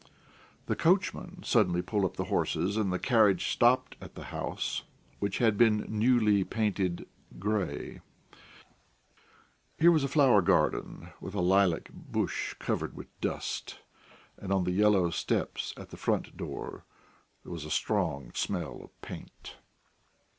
The 0.65 0.75
coachman 0.75 1.43
suddenly 1.43 1.83
pulled 1.83 2.05
up 2.05 2.15
the 2.17 2.23
horses, 2.23 2.75
and 2.75 2.91
the 2.91 2.97
carriage 2.97 3.49
stopped 3.51 3.95
at 4.01 4.15
the 4.15 4.23
house, 4.33 4.81
which 5.19 5.37
had 5.37 5.59
been 5.59 5.85
newly 5.87 6.43
painted 6.43 7.05
grey; 7.37 8.01
here 9.77 9.91
was 9.91 10.03
a 10.03 10.07
flower 10.07 10.41
garden, 10.41 11.09
with 11.21 11.35
a 11.35 11.39
lilac 11.39 11.91
bush 11.93 12.55
covered 12.57 12.95
with 12.97 13.21
dust, 13.21 13.77
and 14.37 14.51
on 14.51 14.63
the 14.63 14.71
yellow 14.71 15.11
steps 15.11 15.71
at 15.77 15.91
the 15.91 15.97
front 15.97 16.35
door 16.35 16.83
there 17.43 17.51
was 17.51 17.63
a 17.63 17.69
strong 17.69 18.31
smell 18.33 18.81
of 18.83 19.01
paint. 19.01 19.57